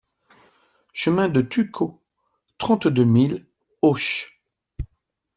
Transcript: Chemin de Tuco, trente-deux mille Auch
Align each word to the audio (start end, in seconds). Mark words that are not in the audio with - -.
Chemin 0.93 1.29
de 1.29 1.41
Tuco, 1.43 2.01
trente-deux 2.57 3.05
mille 3.05 3.45
Auch 3.83 4.31